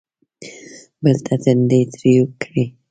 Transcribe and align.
بل 1.03 1.17
ته 1.25 1.33
تندی 1.43 1.81
تریو 1.93 2.25
کړي. 2.41 2.63